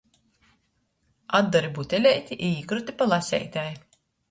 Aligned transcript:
Atdori 1.41 1.69
buteleiti 1.77 2.39
i 2.49 2.51
īkroti 2.57 2.99
pa 3.03 3.11
laseitei. 3.13 3.71